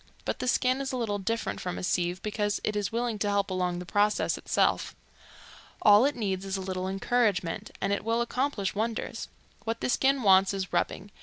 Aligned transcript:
But 0.25 0.39
the 0.39 0.47
skin 0.47 0.81
is 0.81 0.91
a 0.91 0.97
little 0.97 1.19
different 1.19 1.61
from 1.61 1.77
a 1.77 1.83
sieve, 1.83 2.23
because 2.23 2.59
it 2.63 2.75
is 2.75 2.91
willing 2.91 3.19
to 3.19 3.29
help 3.29 3.51
along 3.51 3.77
the 3.77 3.85
process 3.85 4.35
itself. 4.35 4.95
All 5.83 6.05
it 6.05 6.15
needs 6.15 6.43
is 6.43 6.57
a 6.57 6.61
little 6.61 6.87
encouragement 6.87 7.69
and 7.79 7.93
it 7.93 8.03
will 8.03 8.21
accomplish 8.21 8.73
wonders. 8.73 9.27
What 9.63 9.79
the 9.79 9.89
skin 9.89 10.23
wants 10.23 10.55
is 10.55 10.73
rubbing. 10.73 11.11